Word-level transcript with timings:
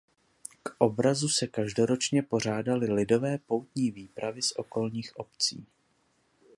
K 0.63 0.75
obrazu 0.79 1.29
se 1.29 1.47
každoročně 1.47 2.23
pořádaly 2.23 2.93
lidové 2.93 3.37
poutní 3.37 3.91
výpravy 3.91 4.41
z 4.41 4.51
okolních 4.55 5.11
obcí. 5.17 5.65